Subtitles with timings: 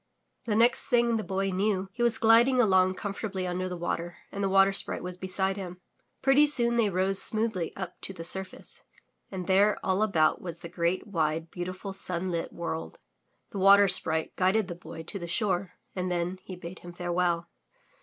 [0.45, 4.17] The next thing the Boy knew he was gliding along comfort ably under the water
[4.31, 5.79] and the Water Sprite was beside him.
[6.23, 8.83] Pretty soon they rose smoothly up to the surface,
[9.31, 12.97] and there all about was the great, wide, beautiful, sunlit world.
[13.51, 17.47] The Water Sprite guided the Boy to the shore and then he bade him farewell.